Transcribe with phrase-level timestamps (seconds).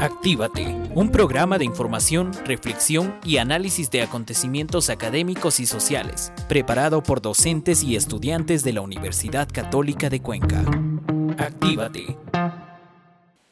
[0.00, 7.20] Actívate, un programa de información, reflexión y análisis de acontecimientos académicos y sociales, preparado por
[7.20, 10.64] docentes y estudiantes de la Universidad Católica de Cuenca.
[11.36, 12.16] Actívate.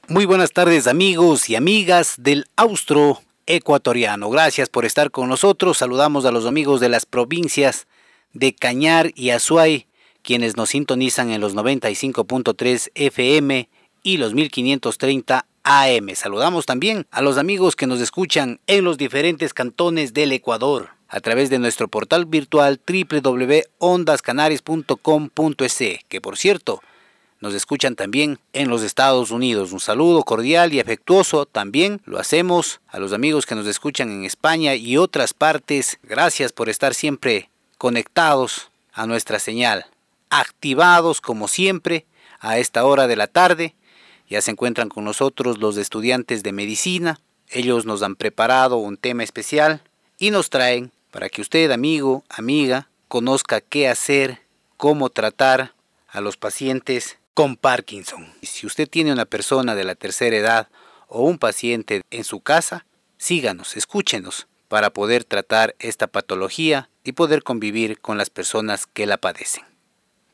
[0.09, 4.30] Muy buenas tardes amigos y amigas del Austro Ecuatoriano.
[4.30, 5.77] Gracias por estar con nosotros.
[5.77, 7.87] Saludamos a los amigos de las provincias
[8.33, 9.87] de Cañar y Azuay,
[10.23, 13.69] quienes nos sintonizan en los 95.3 FM
[14.03, 16.14] y los 1530 AM.
[16.14, 21.21] Saludamos también a los amigos que nos escuchan en los diferentes cantones del Ecuador a
[21.21, 26.81] través de nuestro portal virtual www.ondascanaris.com.es, que por cierto,
[27.41, 29.72] nos escuchan también en los Estados Unidos.
[29.72, 34.25] Un saludo cordial y afectuoso también lo hacemos a los amigos que nos escuchan en
[34.25, 35.98] España y otras partes.
[36.03, 39.84] Gracias por estar siempre conectados a nuestra señal,
[40.30, 42.06] activados como siempre
[42.41, 43.75] a esta hora de la tarde
[44.28, 47.20] ya se encuentran con nosotros los estudiantes de medicina.
[47.48, 49.83] Ellos nos han preparado un tema especial
[50.19, 54.42] y nos traen para que usted, amigo, amiga, conozca qué hacer,
[54.77, 55.72] cómo tratar
[56.08, 58.33] a los pacientes con Parkinson.
[58.42, 60.69] Si usted tiene una persona de la tercera edad
[61.06, 62.84] o un paciente en su casa,
[63.17, 69.17] síganos, escúchenos para poder tratar esta patología y poder convivir con las personas que la
[69.17, 69.64] padecen.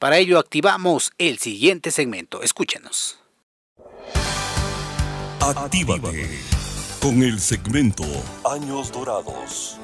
[0.00, 2.42] Para ello activamos el siguiente segmento.
[2.42, 3.18] Escúchenos.
[5.40, 6.28] Actívate
[7.00, 8.04] con el segmento
[8.44, 9.78] Años Dorados.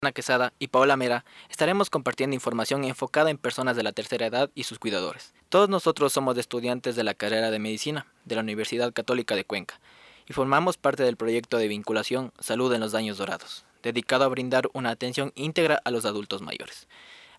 [0.00, 4.50] Ana Quesada y Paola Mera estaremos compartiendo información enfocada en personas de la tercera edad
[4.54, 5.34] y sus cuidadores.
[5.48, 9.80] Todos nosotros somos estudiantes de la carrera de medicina de la Universidad Católica de Cuenca
[10.28, 14.68] y formamos parte del proyecto de vinculación Salud en los Años Dorados, dedicado a brindar
[14.72, 16.86] una atención íntegra a los adultos mayores.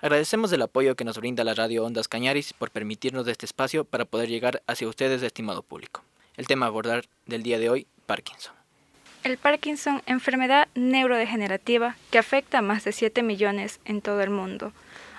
[0.01, 4.05] Agradecemos el apoyo que nos brinda la radio Ondas Cañaris por permitirnos este espacio para
[4.05, 6.03] poder llegar hacia ustedes, estimado público.
[6.37, 8.53] El tema a abordar del día de hoy, Parkinson.
[9.25, 14.71] El Parkinson, enfermedad neurodegenerativa que afecta a más de 7 millones en todo el mundo.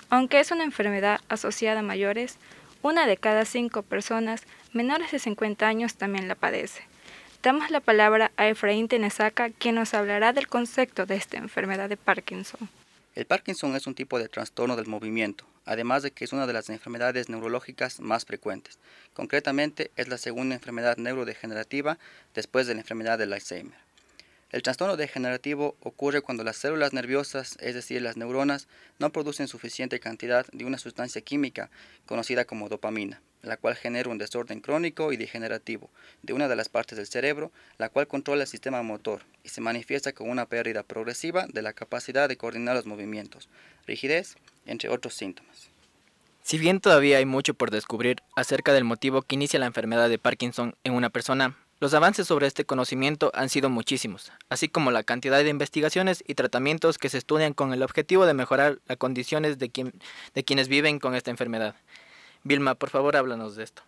[0.09, 2.39] Aunque es una enfermedad asociada a mayores,
[2.81, 6.85] una de cada cinco personas menores de 50 años también la padece.
[7.43, 11.99] Damos la palabra a Efraín Tenesaca, quien nos hablará del concepto de esta enfermedad de
[11.99, 12.71] Parkinson.
[13.17, 16.53] El Parkinson es un tipo de trastorno del movimiento, además de que es una de
[16.53, 18.79] las enfermedades neurológicas más frecuentes.
[19.15, 21.99] Concretamente, es la segunda enfermedad neurodegenerativa
[22.35, 23.90] después de la enfermedad del Alzheimer.
[24.53, 28.67] El trastorno degenerativo ocurre cuando las células nerviosas, es decir, las neuronas,
[28.99, 31.71] no producen suficiente cantidad de una sustancia química
[32.05, 35.89] conocida como dopamina, la cual genera un desorden crónico y degenerativo
[36.23, 39.61] de una de las partes del cerebro, la cual controla el sistema motor y se
[39.61, 43.49] manifiesta con una pérdida progresiva de la capacidad de coordinar los movimientos,
[43.87, 44.35] rigidez,
[44.67, 45.71] entre otros síntomas.
[46.43, 50.19] Si bien todavía hay mucho por descubrir acerca del motivo que inicia la enfermedad de
[50.19, 55.03] Parkinson en una persona, los avances sobre este conocimiento han sido muchísimos, así como la
[55.03, 59.59] cantidad de investigaciones y tratamientos que se estudian con el objetivo de mejorar las condiciones
[59.59, 59.93] de,
[60.35, 61.75] de quienes viven con esta enfermedad.
[62.45, 63.83] Vilma, por favor, háblanos de esto.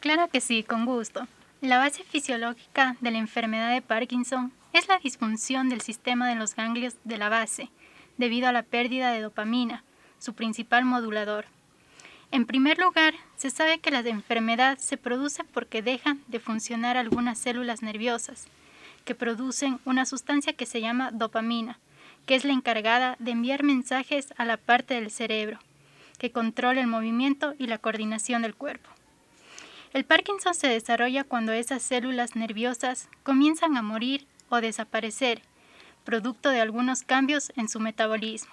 [0.00, 1.26] Claro que sí, con gusto.
[1.60, 6.54] La base fisiológica de la enfermedad de Parkinson es la disfunción del sistema de los
[6.54, 7.70] ganglios de la base,
[8.16, 9.82] debido a la pérdida de dopamina,
[10.18, 11.46] su principal modulador.
[12.34, 17.38] En primer lugar, se sabe que la enfermedad se produce porque dejan de funcionar algunas
[17.38, 18.46] células nerviosas,
[19.04, 21.78] que producen una sustancia que se llama dopamina,
[22.26, 25.60] que es la encargada de enviar mensajes a la parte del cerebro,
[26.18, 28.90] que controla el movimiento y la coordinación del cuerpo.
[29.92, 35.40] El Parkinson se desarrolla cuando esas células nerviosas comienzan a morir o desaparecer,
[36.02, 38.52] producto de algunos cambios en su metabolismo.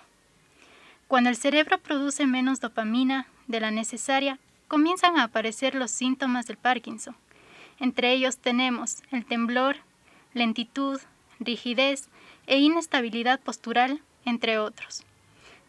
[1.08, 6.58] Cuando el cerebro produce menos dopamina de la necesaria, comienzan a aparecer los síntomas del
[6.58, 7.16] Parkinson.
[7.80, 9.78] Entre ellos tenemos el temblor,
[10.34, 11.00] lentitud,
[11.40, 12.10] rigidez
[12.48, 15.04] e inestabilidad postural, entre otros.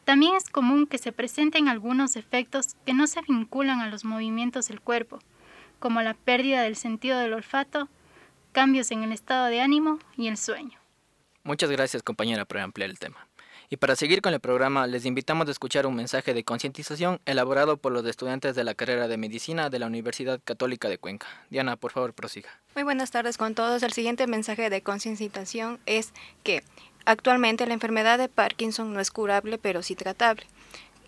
[0.05, 4.69] También es común que se presenten algunos efectos que no se vinculan a los movimientos
[4.69, 5.21] del cuerpo,
[5.79, 7.89] como la pérdida del sentido del olfato,
[8.53, 10.79] cambios en el estado de ánimo y el sueño.
[11.45, 13.27] Muchas gracias compañera por ampliar el tema.
[13.73, 17.79] Y para seguir con el programa, les invitamos a escuchar un mensaje de concientización elaborado
[17.79, 21.27] por los estudiantes de la carrera de medicina de la Universidad Católica de Cuenca.
[21.49, 22.51] Diana, por favor, prosiga.
[22.75, 23.83] Muy buenas tardes con todos.
[23.83, 26.63] El siguiente mensaje de concientización es que
[27.07, 30.47] actualmente la enfermedad de Parkinson no es curable, pero sí tratable.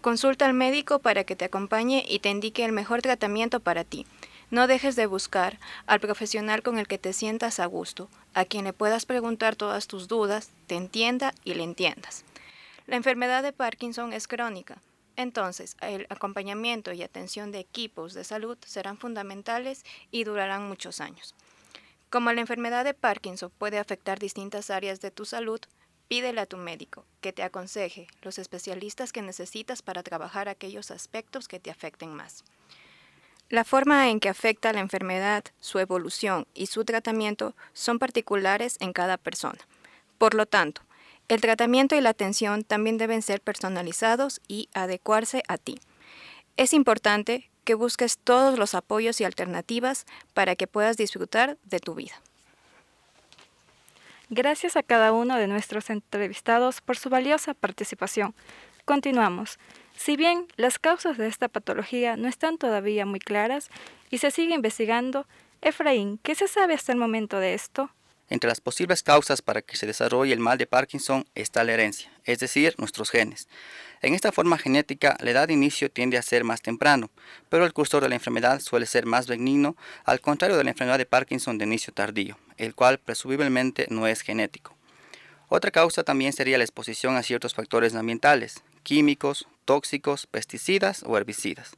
[0.00, 4.06] Consulta al médico para que te acompañe y te indique el mejor tratamiento para ti.
[4.50, 8.64] No dejes de buscar al profesional con el que te sientas a gusto, a quien
[8.64, 12.25] le puedas preguntar todas tus dudas, te entienda y le entiendas.
[12.86, 14.82] La enfermedad de Parkinson es crónica,
[15.16, 21.34] Entonces, el acompañamiento y atención de equipos de salud serán fundamentales y durarán muchos años.
[22.10, 25.60] Como la enfermedad de Parkinson puede afectar distintas áreas de tu salud,
[26.08, 31.48] pídele a tu médico que te aconseje los especialistas que necesitas para trabajar aquellos aspectos
[31.48, 32.44] que te afecten más.
[33.48, 38.92] La forma en que afecta la enfermedad, su evolución y su tratamiento son particulares en
[38.92, 39.60] cada persona.
[40.19, 40.82] Por lo tanto,
[41.29, 45.79] el tratamiento y la atención también deben ser personalizados y adecuarse a ti.
[46.56, 50.05] Es importante que busques todos los apoyos y alternativas
[50.35, 52.15] para que puedas disfrutar de tu vida.
[54.31, 58.35] Gracias a cada uno de nuestros entrevistados por su valiosa participación.
[58.85, 59.59] Continuamos.
[59.97, 63.70] Si bien las causas de esta patología no están todavía muy claras
[64.11, 65.27] y se sigue investigando,
[65.62, 67.91] Efraín, ¿qué se sabe hasta el momento de esto?
[68.31, 72.11] Entre las posibles causas para que se desarrolle el mal de Parkinson está la herencia,
[72.25, 73.49] es decir, nuestros genes.
[74.00, 77.11] En esta forma genética, la edad de inicio tiende a ser más temprano,
[77.50, 80.99] pero el cursor de la enfermedad suele ser más benigno, al contrario de la enfermedad
[80.99, 84.75] de Parkinson de inicio tardío, el cual presumiblemente no es genético.
[85.49, 91.77] Otra causa también sería la exposición a ciertos factores ambientales, químicos, tóxicos, pesticidas o herbicidas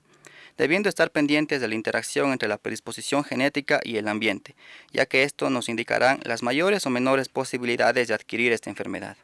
[0.57, 4.55] debiendo estar pendientes de la interacción entre la predisposición genética y el ambiente,
[4.93, 9.17] ya que esto nos indicarán las mayores o menores posibilidades de adquirir esta enfermedad.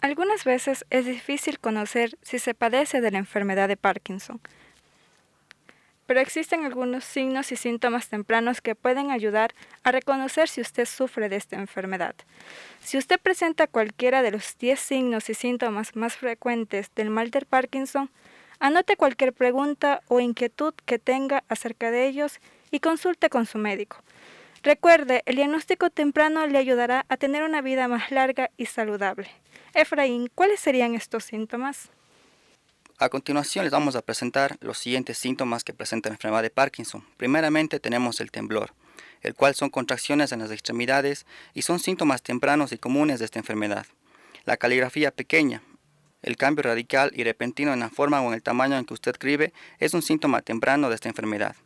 [0.00, 4.40] Algunas veces es difícil conocer si se padece de la enfermedad de Parkinson,
[6.10, 9.54] pero existen algunos signos y síntomas tempranos que pueden ayudar
[9.84, 12.16] a reconocer si usted sufre de esta enfermedad.
[12.82, 17.42] Si usted presenta cualquiera de los 10 signos y síntomas más frecuentes del mal de
[17.42, 18.10] Parkinson,
[18.60, 22.40] Anote cualquier pregunta o inquietud que tenga acerca de ellos
[22.70, 23.96] y consulte con su médico.
[24.62, 29.30] Recuerde, el diagnóstico temprano le ayudará a tener una vida más larga y saludable.
[29.72, 31.88] Efraín, ¿cuáles serían estos síntomas?
[32.98, 37.02] A continuación les vamos a presentar los siguientes síntomas que presenta la enfermedad de Parkinson.
[37.16, 38.74] Primeramente tenemos el temblor,
[39.22, 41.24] el cual son contracciones en las extremidades
[41.54, 43.86] y son síntomas tempranos y comunes de esta enfermedad.
[44.44, 45.62] La caligrafía pequeña,
[46.22, 49.12] el cambio radical y repentino en la forma o en el tamaño en que usted
[49.12, 51.56] escribe es un síntoma temprano de esta enfermedad.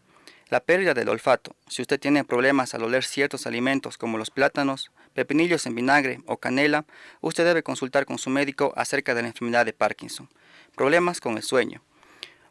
[0.50, 1.56] La pérdida del olfato.
[1.68, 6.36] Si usted tiene problemas al oler ciertos alimentos como los plátanos, pepinillos en vinagre o
[6.36, 6.84] canela,
[7.20, 10.28] usted debe consultar con su médico acerca de la enfermedad de Parkinson.
[10.76, 11.82] Problemas con el sueño.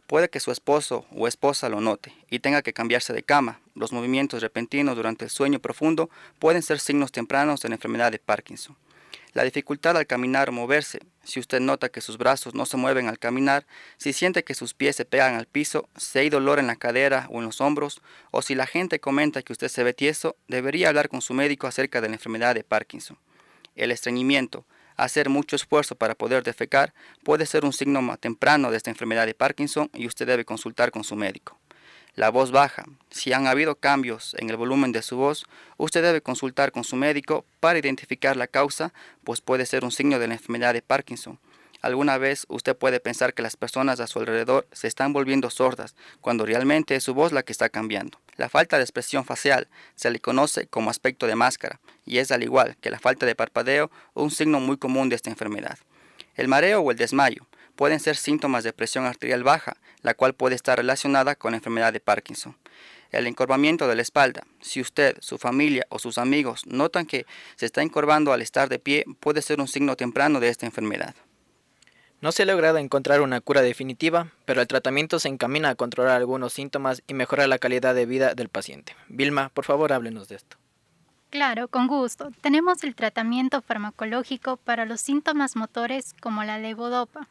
[0.07, 3.61] Puede que su esposo o esposa lo note y tenga que cambiarse de cama.
[3.73, 6.09] Los movimientos repentinos durante el sueño profundo
[6.39, 8.75] pueden ser signos tempranos de la enfermedad de Parkinson.
[9.33, 13.07] La dificultad al caminar o moverse, si usted nota que sus brazos no se mueven
[13.07, 13.65] al caminar,
[13.97, 17.27] si siente que sus pies se pegan al piso, si hay dolor en la cadera
[17.29, 20.89] o en los hombros, o si la gente comenta que usted se ve tieso, debería
[20.89, 23.17] hablar con su médico acerca de la enfermedad de Parkinson.
[23.75, 24.65] El estreñimiento,
[24.95, 26.93] hacer mucho esfuerzo para poder defecar,
[27.23, 31.03] puede ser un signo temprano de esta enfermedad de Parkinson y usted debe consultar con
[31.03, 31.59] su médico.
[32.15, 32.85] La voz baja.
[33.09, 35.45] Si han habido cambios en el volumen de su voz,
[35.77, 38.93] usted debe consultar con su médico para identificar la causa,
[39.23, 41.39] pues puede ser un signo de la enfermedad de Parkinson.
[41.81, 45.95] Alguna vez usted puede pensar que las personas a su alrededor se están volviendo sordas,
[46.21, 48.19] cuando realmente es su voz la que está cambiando.
[48.37, 52.43] La falta de expresión facial se le conoce como aspecto de máscara y es al
[52.43, 55.79] igual que la falta de parpadeo un signo muy común de esta enfermedad.
[56.35, 60.55] El mareo o el desmayo pueden ser síntomas de presión arterial baja, la cual puede
[60.55, 62.57] estar relacionada con la enfermedad de Parkinson.
[63.11, 64.43] El encorvamiento de la espalda.
[64.59, 68.79] Si usted, su familia o sus amigos notan que se está encorvando al estar de
[68.79, 71.15] pie, puede ser un signo temprano de esta enfermedad.
[72.21, 76.15] No se ha logrado encontrar una cura definitiva, pero el tratamiento se encamina a controlar
[76.15, 78.95] algunos síntomas y mejorar la calidad de vida del paciente.
[79.09, 80.57] Vilma, por favor, háblenos de esto.
[81.29, 82.31] Claro, con gusto.
[82.41, 87.27] Tenemos el tratamiento farmacológico para los síntomas motores como la levodopa,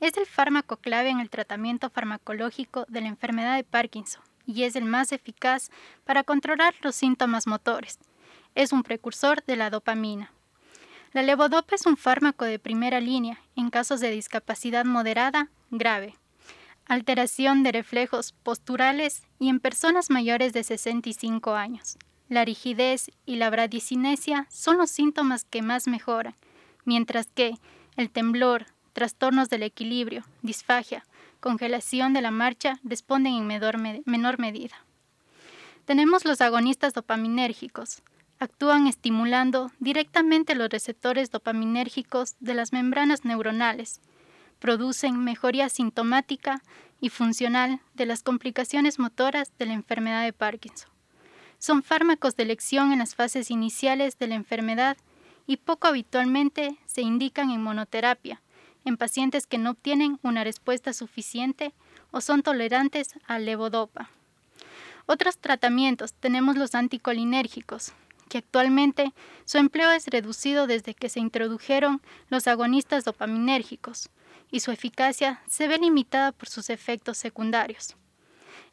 [0.00, 4.76] es el fármaco clave en el tratamiento farmacológico de la enfermedad de Parkinson y es
[4.76, 5.70] el más eficaz
[6.04, 7.98] para controlar los síntomas motores.
[8.54, 10.32] Es un precursor de la dopamina.
[11.12, 16.14] La levodopa es un fármaco de primera línea en casos de discapacidad moderada grave,
[16.86, 21.96] alteración de reflejos posturales y en personas mayores de 65 años.
[22.28, 26.34] La rigidez y la bradicinesia son los síntomas que más mejoran,
[26.84, 27.54] mientras que
[27.96, 31.04] el temblor, trastornos del equilibrio, disfagia,
[31.40, 34.74] congelación de la marcha responden en menor, medida.
[35.84, 38.02] Tenemos los agonistas dopaminérgicos.
[38.38, 44.00] Actúan estimulando directamente los receptores dopaminérgicos de las membranas neuronales.
[44.60, 46.62] Producen mejoría sintomática
[46.98, 50.88] y funcional de las complicaciones motoras de la enfermedad de Parkinson.
[51.58, 54.96] Son fármacos de elección en las fases iniciales de la enfermedad
[55.46, 58.40] y poco habitualmente se indican en monoterapia,
[58.86, 61.74] en pacientes que no obtienen una respuesta suficiente
[62.12, 64.08] o son tolerantes al levodopa.
[65.04, 67.92] Otros tratamientos tenemos los anticolinérgicos,
[68.28, 69.12] que actualmente
[69.44, 74.08] su empleo es reducido desde que se introdujeron los agonistas dopaminérgicos
[74.50, 77.96] y su eficacia se ve limitada por sus efectos secundarios.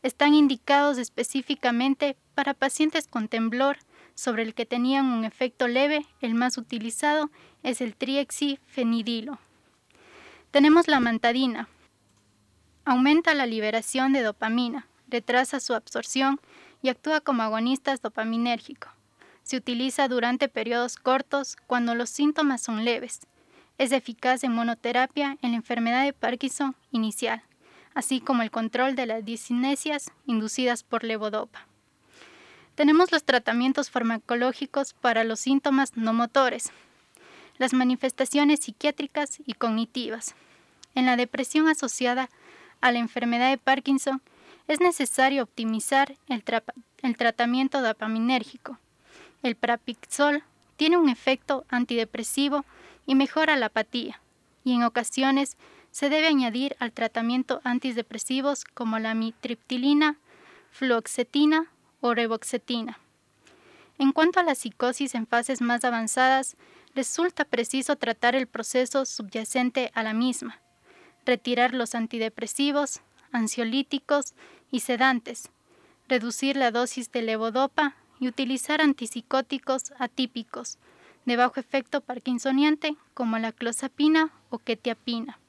[0.03, 3.77] Están indicados específicamente para pacientes con temblor
[4.15, 7.32] sobre el que tenían un efecto leve, el más utilizado
[7.63, 9.39] es el triexifenidilo.
[10.53, 11.67] Tenemos la mantadina.
[12.86, 16.39] Aumenta la liberación de dopamina, retrasa su absorción
[16.83, 18.89] y actúa como agonista dopaminérgico.
[19.41, 23.22] Se utiliza durante periodos cortos cuando los síntomas son leves.
[23.79, 27.41] Es eficaz en monoterapia en la enfermedad de Parkinson inicial,
[27.95, 31.65] así como el control de las discinesias inducidas por levodopa.
[32.75, 36.72] Tenemos los tratamientos farmacológicos para los síntomas no motores,
[37.57, 40.36] las manifestaciones psiquiátricas y cognitivas.
[40.95, 42.29] En la depresión asociada
[42.81, 44.22] a la enfermedad de Parkinson
[44.67, 46.43] es necesario optimizar el,
[47.01, 48.77] el tratamiento dopaminérgico.
[49.41, 50.43] El prapixol
[50.77, 52.65] tiene un efecto antidepresivo
[53.05, 54.22] y mejora la apatía,
[54.63, 55.57] y en ocasiones
[55.91, 60.17] se debe añadir al tratamiento antidepresivos como la mitriptilina,
[60.72, 61.67] fluoxetina
[62.01, 63.00] o revoxetina.
[64.00, 66.55] En cuanto a la psicosis en fases más avanzadas,
[66.95, 70.59] resulta preciso tratar el proceso subyacente a la misma,
[71.25, 74.33] retirar los antidepresivos, ansiolíticos
[74.71, 75.50] y sedantes,
[76.07, 80.77] reducir la dosis de levodopa y utilizar antipsicóticos atípicos
[81.25, 85.39] de bajo efecto parkinsoniante como la clozapina o quetiapina.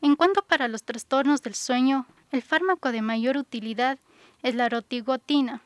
[0.00, 3.98] En cuanto para los trastornos del sueño, el fármaco de mayor utilidad
[4.42, 5.62] es la rotigotina,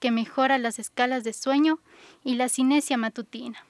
[0.00, 1.78] que mejora las escalas de sueño
[2.24, 3.64] y la cinesia matutina.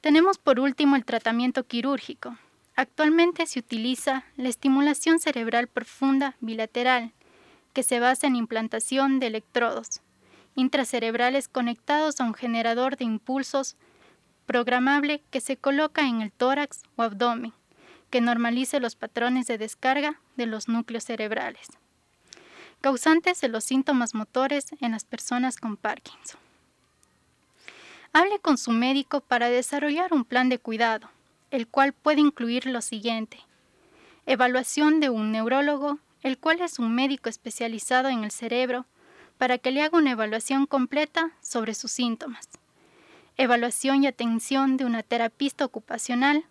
[0.00, 2.36] Tenemos por último el tratamiento quirúrgico.
[2.76, 7.12] Actualmente se utiliza la estimulación cerebral profunda bilateral,
[7.72, 10.00] que se basa en implantación de electrodos
[10.54, 13.76] intracerebrales conectados a un generador de impulsos
[14.44, 17.52] programable que se coloca en el tórax o abdomen,
[18.10, 21.68] que normalice los patrones de descarga de los núcleos cerebrales
[22.80, 26.40] causantes de los síntomas motores en las personas con Parkinson.
[28.12, 31.08] Hable con su médico para desarrollar un plan de cuidado,
[31.50, 33.38] el cual puede incluir lo siguiente.
[34.26, 38.86] Evaluación de un neurólogo, el cual es un médico especializado en el cerebro,
[39.38, 42.48] para que le haga una evaluación completa sobre sus síntomas.
[43.36, 46.44] Evaluación y atención de una terapista ocupacional,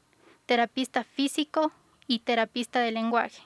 [0.45, 1.73] terapista físico
[2.07, 3.41] y terapista de lenguaje.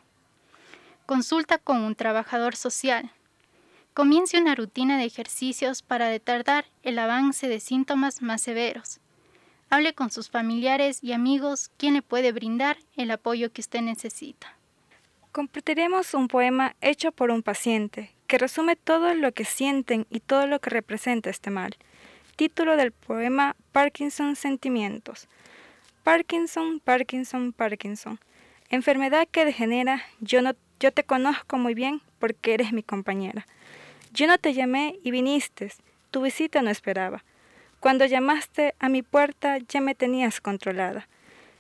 [1.08, 3.12] Consulta con un trabajador social.
[3.94, 9.02] Comience una rutina de ejercicios para retardar el avance de síntomas más severos.
[9.70, 14.56] Hable con sus familiares y amigos quien le puede brindar el apoyo que usted necesita.
[15.34, 20.48] Compartiremos un poema hecho por un paciente que resume todo lo que sienten y todo
[20.48, 21.76] lo que representa este mal.
[22.38, 25.28] Título del poema Parkinson Sentimientos.
[26.04, 28.20] Parkinson, Parkinson, Parkinson.
[28.70, 33.46] Enfermedad que degenera, yo no yo te conozco muy bien porque eres mi compañera.
[34.12, 35.72] Yo no te llamé y viniste,
[36.12, 37.24] tu visita no esperaba.
[37.80, 41.08] Cuando llamaste a mi puerta ya me tenías controlada.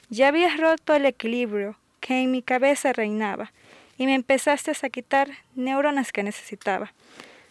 [0.09, 3.51] Ya habías roto el equilibrio que en mi cabeza reinaba
[3.97, 6.93] y me empezaste a quitar neuronas que necesitaba.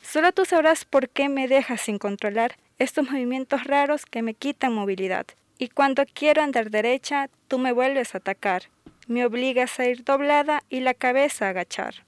[0.02, 4.74] Solo tú sabrás por qué me dejas sin controlar estos movimientos raros que me quitan
[4.74, 5.26] movilidad.
[5.58, 8.64] Y cuando quiero andar derecha, tú me vuelves a atacar
[9.10, 12.04] me obligas a ir doblada y la cabeza a agachar.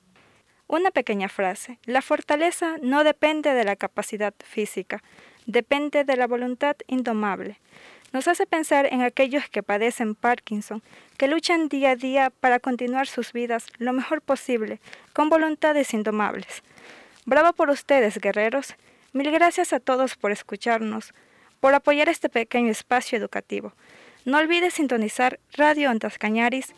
[0.73, 1.79] Una pequeña frase.
[1.85, 5.03] La fortaleza no depende de la capacidad física,
[5.45, 7.59] depende de la voluntad indomable.
[8.15, 10.83] Nos hace pensar en aquellos que padecen Parkinson,
[11.19, 14.81] que luchan día a día para continuar sus vidas lo mejor posible,
[15.13, 16.63] con voluntades indomables.
[17.27, 18.75] Bravo por ustedes, guerreros.
[19.13, 21.13] Mil gracias a todos por escucharnos,
[21.61, 23.75] por apoyar este pequeño espacio educativo.
[24.25, 26.73] No olvides sintonizar Radio Ondas Cañaris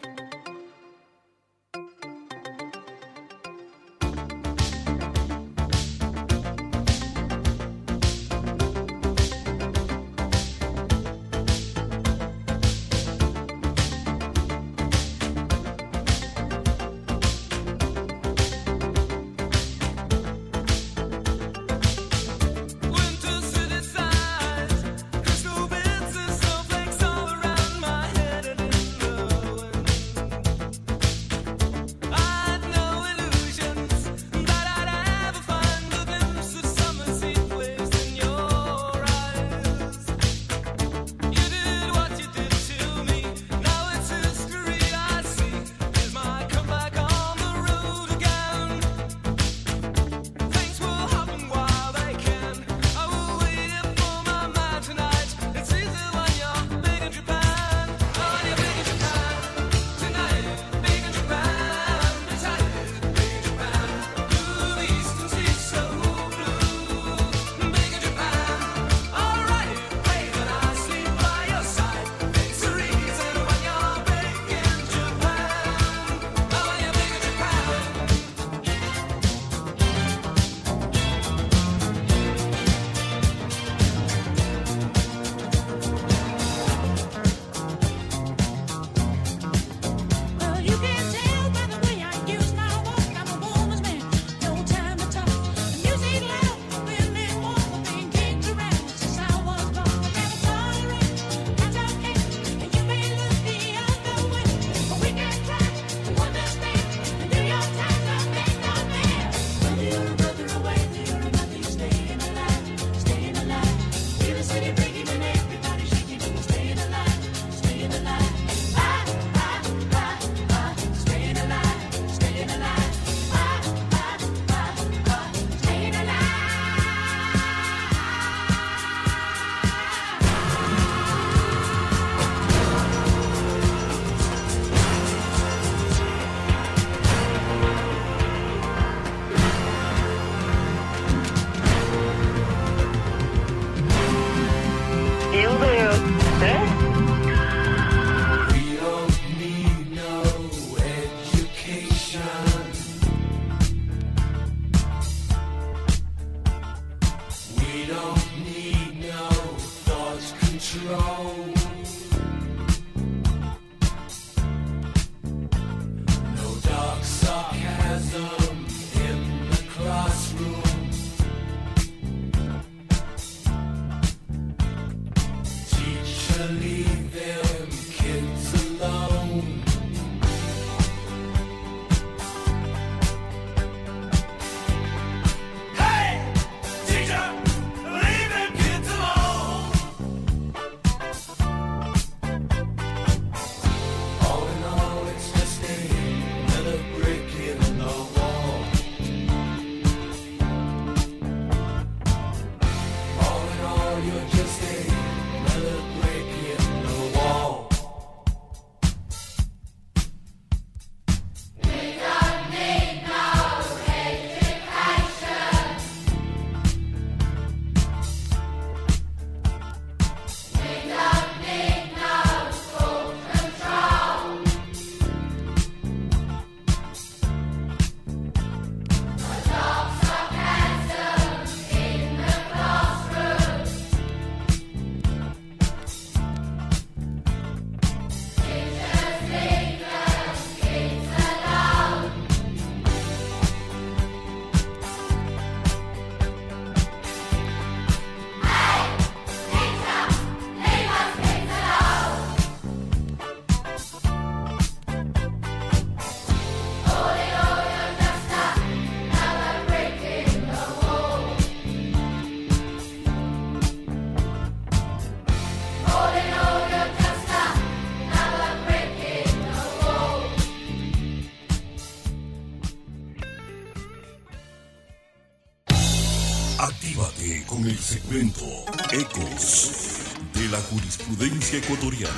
[276.85, 278.45] Actívate con el segmento
[278.93, 280.03] Ecos
[280.35, 282.13] de la jurisprudencia ecuatoriana.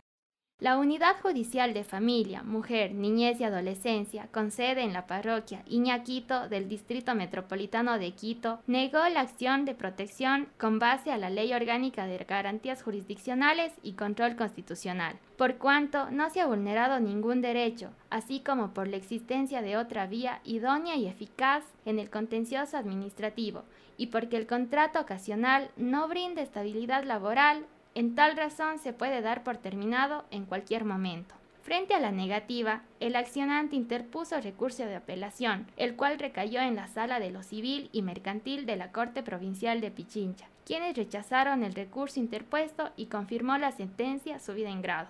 [0.61, 6.49] La Unidad Judicial de Familia, Mujer, Niñez y Adolescencia, con sede en la parroquia Iñaquito
[6.49, 11.51] del Distrito Metropolitano de Quito, negó la acción de protección con base a la Ley
[11.51, 17.89] Orgánica de Garantías Jurisdiccionales y Control Constitucional, por cuanto no se ha vulnerado ningún derecho,
[18.11, 23.63] así como por la existencia de otra vía idónea y eficaz en el contencioso administrativo,
[23.97, 27.65] y porque el contrato ocasional no brinda estabilidad laboral
[27.95, 31.35] en tal razón se puede dar por terminado en cualquier momento.
[31.61, 36.87] Frente a la negativa, el accionante interpuso recurso de apelación, el cual recayó en la
[36.87, 41.73] sala de lo civil y mercantil de la Corte Provincial de Pichincha, quienes rechazaron el
[41.73, 45.09] recurso interpuesto y confirmó la sentencia subida en grado.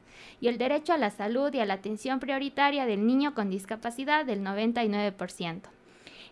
[0.41, 4.25] y el derecho a la salud y a la atención prioritaria del niño con discapacidad
[4.25, 5.63] del 99%.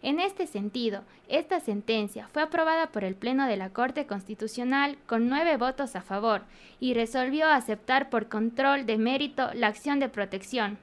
[0.02, 5.30] En este sentido, esta sentencia fue aprobada por el Pleno de la Corte Constitucional con
[5.30, 6.42] nueve votos a favor
[6.78, 10.76] y resolvió aceptar por control de mérito la acción de protección,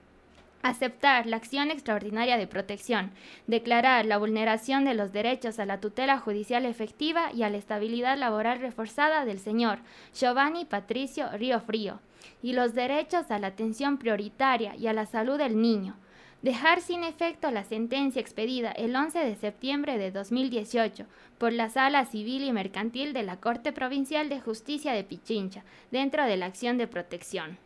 [0.63, 3.11] Aceptar la acción extraordinaria de protección,
[3.47, 8.17] declarar la vulneración de los derechos a la tutela judicial efectiva y a la estabilidad
[8.17, 9.79] laboral reforzada del señor
[10.13, 11.99] Giovanni Patricio Río Frío,
[12.43, 15.95] y los derechos a la atención prioritaria y a la salud del niño.
[16.43, 21.05] Dejar sin efecto la sentencia expedida el 11 de septiembre de 2018
[21.37, 26.25] por la Sala Civil y Mercantil de la Corte Provincial de Justicia de Pichincha, dentro
[26.25, 27.57] de la acción de protección.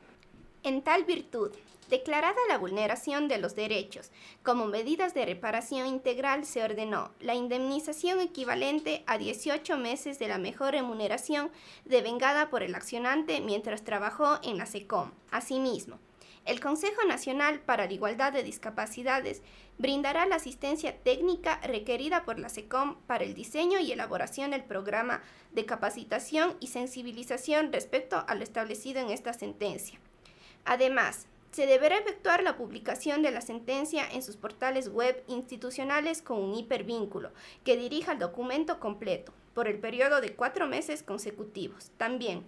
[0.64, 1.52] En tal virtud,
[1.90, 4.10] Declarada la vulneración de los derechos,
[4.42, 10.40] como medidas de reparación integral se ordenó la indemnización equivalente a 18 meses de la
[10.40, 11.52] mejor remuneración
[11.86, 15.12] devengada por el accionante mientras trabajó en la SECOM.
[15.30, 16.00] Asimismo,
[16.46, 19.44] el Consejo Nacional para la Igualdad de Discapacidades
[19.78, 25.22] brindará la asistencia técnica requerida por la SECOM para el diseño y elaboración del programa
[25.54, 30.00] de capacitación y sensibilización respecto a lo establecido en esta sentencia.
[30.66, 36.38] Además, se deberá efectuar la publicación de la sentencia en sus portales web institucionales con
[36.44, 37.32] un hipervínculo
[37.64, 41.92] que dirija el documento completo por el periodo de cuatro meses consecutivos.
[41.96, 42.44] También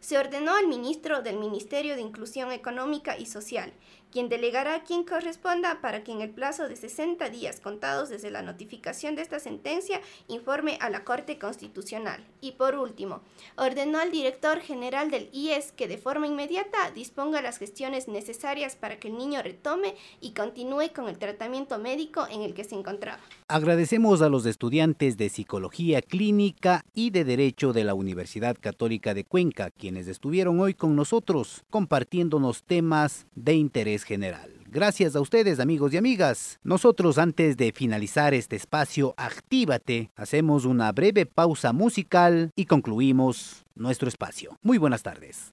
[0.00, 3.72] se ordenó al ministro del Ministerio de Inclusión Económica y Social
[4.12, 8.30] quien delegará a quien corresponda para que en el plazo de 60 días contados desde
[8.30, 12.24] la notificación de esta sentencia informe a la Corte Constitucional.
[12.40, 13.22] Y por último,
[13.56, 19.00] ordenó al director general del IES que de forma inmediata disponga las gestiones necesarias para
[19.00, 23.20] que el niño retome y continúe con el tratamiento médico en el que se encontraba.
[23.48, 29.24] Agradecemos a los estudiantes de Psicología Clínica y de Derecho de la Universidad Católica de
[29.24, 34.50] Cuenca, quienes estuvieron hoy con nosotros compartiéndonos temas de interés general.
[34.66, 36.58] Gracias a ustedes amigos y amigas.
[36.62, 44.08] Nosotros antes de finalizar este espacio Actívate, hacemos una breve pausa musical y concluimos nuestro
[44.08, 44.58] espacio.
[44.62, 45.52] Muy buenas tardes.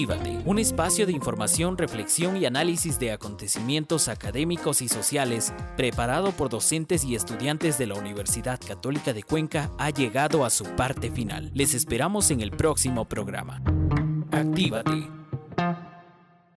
[0.00, 6.48] Actívate, un espacio de información, reflexión y análisis de acontecimientos académicos y sociales, preparado por
[6.48, 11.50] docentes y estudiantes de la Universidad Católica de Cuenca, ha llegado a su parte final.
[11.52, 13.62] Les esperamos en el próximo programa.
[14.32, 15.19] Actívate.